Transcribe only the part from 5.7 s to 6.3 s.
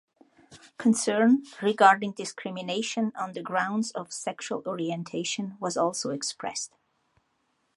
also